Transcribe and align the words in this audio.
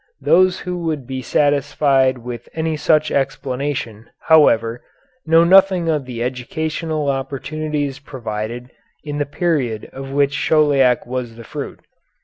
Those 0.19 0.61
who 0.61 0.79
would 0.79 1.05
be 1.05 1.21
satisfied 1.21 2.17
with 2.17 2.49
any 2.55 2.75
such 2.75 3.11
explanation, 3.11 4.09
however, 4.21 4.81
know 5.27 5.43
nothing 5.43 5.89
of 5.89 6.05
the 6.05 6.23
educational 6.23 7.07
opportunities 7.07 7.99
provided 7.99 8.71
in 9.03 9.19
the 9.19 9.27
period 9.27 9.91
of 9.93 10.09
which 10.11 10.33
Chauliac 10.35 11.05
was 11.05 11.35
the 11.35 11.43
fruit. 11.43 11.81